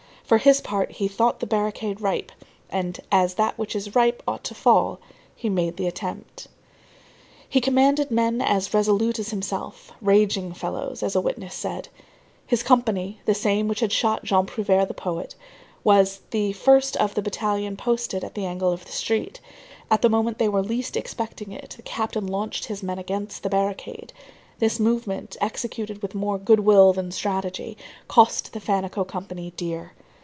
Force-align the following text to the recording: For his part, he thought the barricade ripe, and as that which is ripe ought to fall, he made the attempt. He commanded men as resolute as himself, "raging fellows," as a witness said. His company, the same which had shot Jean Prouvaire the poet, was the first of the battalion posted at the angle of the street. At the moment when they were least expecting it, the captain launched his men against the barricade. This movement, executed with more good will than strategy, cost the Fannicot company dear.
For 0.23 0.37
his 0.37 0.61
part, 0.61 0.91
he 0.93 1.09
thought 1.09 1.41
the 1.41 1.45
barricade 1.45 1.99
ripe, 1.99 2.31
and 2.69 2.97
as 3.11 3.33
that 3.33 3.57
which 3.57 3.75
is 3.75 3.95
ripe 3.97 4.23
ought 4.25 4.45
to 4.45 4.55
fall, 4.55 5.01
he 5.35 5.49
made 5.49 5.75
the 5.75 5.87
attempt. 5.87 6.47
He 7.49 7.59
commanded 7.59 8.11
men 8.11 8.39
as 8.41 8.73
resolute 8.73 9.19
as 9.19 9.31
himself, 9.31 9.91
"raging 9.99 10.53
fellows," 10.53 11.03
as 11.03 11.17
a 11.17 11.19
witness 11.19 11.53
said. 11.53 11.89
His 12.47 12.63
company, 12.63 13.19
the 13.25 13.35
same 13.35 13.67
which 13.67 13.81
had 13.81 13.91
shot 13.91 14.23
Jean 14.23 14.45
Prouvaire 14.45 14.85
the 14.85 14.93
poet, 14.93 15.35
was 15.83 16.21
the 16.29 16.53
first 16.53 16.95
of 16.95 17.13
the 17.13 17.21
battalion 17.21 17.75
posted 17.75 18.23
at 18.23 18.33
the 18.33 18.45
angle 18.45 18.71
of 18.71 18.85
the 18.85 18.91
street. 18.93 19.41
At 19.89 20.01
the 20.01 20.07
moment 20.07 20.39
when 20.39 20.45
they 20.45 20.49
were 20.49 20.63
least 20.63 20.95
expecting 20.95 21.51
it, 21.51 21.71
the 21.75 21.83
captain 21.83 22.25
launched 22.25 22.63
his 22.67 22.81
men 22.81 22.99
against 22.99 23.43
the 23.43 23.49
barricade. 23.49 24.13
This 24.59 24.79
movement, 24.79 25.35
executed 25.41 26.01
with 26.01 26.15
more 26.15 26.37
good 26.37 26.61
will 26.61 26.93
than 26.93 27.11
strategy, 27.11 27.75
cost 28.07 28.53
the 28.53 28.61
Fannicot 28.61 29.09
company 29.09 29.51
dear. 29.57 29.91